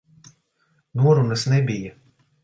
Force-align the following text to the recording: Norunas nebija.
Norunas 1.01 1.43
nebija. 1.53 1.93